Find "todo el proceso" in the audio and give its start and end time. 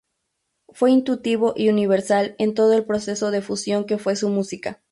2.55-3.29